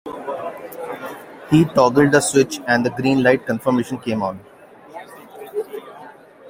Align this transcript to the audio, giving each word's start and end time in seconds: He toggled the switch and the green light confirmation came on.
He 1.51 1.63
toggled 1.63 2.11
the 2.11 2.21
switch 2.21 2.59
and 2.67 2.83
the 2.83 2.89
green 2.89 3.21
light 3.21 3.45
confirmation 3.45 3.99
came 3.99 4.23
on. 4.23 4.43